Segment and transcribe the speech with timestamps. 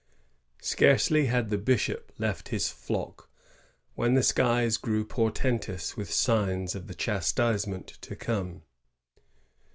[0.63, 3.29] Scarcely had the bishop left his flock
[3.93, 8.63] when the skies grew portentous with signs of the chastisement to come.